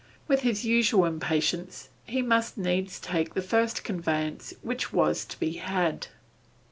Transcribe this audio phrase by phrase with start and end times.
[0.27, 5.57] With his usual impatience, he must needs take the first conveyance which was to be
[5.57, 6.07] had.